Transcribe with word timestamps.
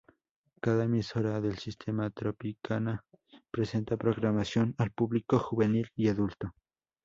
Cada 0.59 0.85
emisora 0.85 1.39
del 1.41 1.59
sistema 1.59 2.09
Tropicana 2.09 3.05
presenta 3.51 3.97
programación 3.97 4.73
al 4.79 4.89
público 4.89 5.37
Juvenil 5.37 5.91
y 5.95 6.07
Adulto. 6.07 6.55